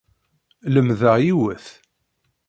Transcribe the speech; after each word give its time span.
Lemdeɣ 0.73 1.15
yiwet. 1.25 1.65